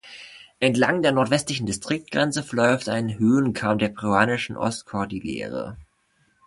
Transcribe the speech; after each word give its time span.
Entlang 0.59 1.03
der 1.03 1.11
nordwestlichen 1.11 1.67
Distriktgrenze 1.67 2.41
verläuft 2.41 2.89
ein 2.89 3.19
Höhenkamm 3.19 3.77
der 3.77 3.89
peruanischen 3.89 4.57
Ostkordillere. 4.57 5.77